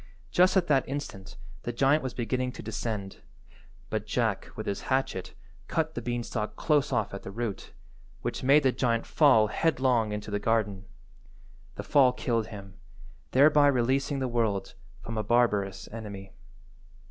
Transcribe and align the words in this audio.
Just 0.31 0.57
at 0.57 0.65
that 0.65 0.89
instant 0.89 1.37
the 1.61 1.71
giant 1.71 2.01
was 2.01 2.15
beginning 2.15 2.51
to 2.53 2.63
descend, 2.63 3.21
but 3.91 4.07
Jack 4.07 4.49
with 4.55 4.65
his 4.65 4.81
hatchet 4.89 5.35
cut 5.67 5.93
the 5.93 6.01
beanstalk 6.01 6.55
close 6.55 6.91
off 6.91 7.13
at 7.13 7.21
the 7.21 7.29
root, 7.29 7.71
which 8.23 8.41
made 8.41 8.63
the 8.63 8.71
giant 8.71 9.05
fall 9.05 9.45
headlong 9.45 10.11
into 10.11 10.31
the 10.31 10.39
garden. 10.39 10.85
The 11.75 11.83
fall 11.83 12.13
killed 12.13 12.47
him, 12.47 12.77
thereby 13.29 13.67
releasing 13.67 14.17
the 14.17 14.27
world 14.27 14.73
from 15.01 15.19
a 15.19 15.23
barbarous 15.23 15.87
enemy. 15.91 16.33